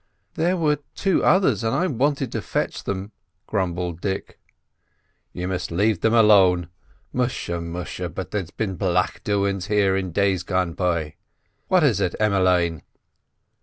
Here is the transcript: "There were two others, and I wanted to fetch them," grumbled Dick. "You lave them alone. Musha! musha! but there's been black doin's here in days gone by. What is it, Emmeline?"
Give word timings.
"There 0.33 0.57
were 0.57 0.79
two 0.95 1.23
others, 1.23 1.63
and 1.63 1.75
I 1.75 1.85
wanted 1.85 2.31
to 2.31 2.41
fetch 2.41 2.85
them," 2.85 3.11
grumbled 3.45 4.01
Dick. 4.01 4.39
"You 5.31 5.47
lave 5.69 6.01
them 6.01 6.15
alone. 6.15 6.69
Musha! 7.13 7.61
musha! 7.61 8.09
but 8.09 8.31
there's 8.31 8.49
been 8.49 8.77
black 8.77 9.23
doin's 9.23 9.67
here 9.67 9.95
in 9.95 10.11
days 10.11 10.41
gone 10.41 10.73
by. 10.73 11.17
What 11.67 11.83
is 11.83 12.01
it, 12.01 12.15
Emmeline?" 12.19 12.81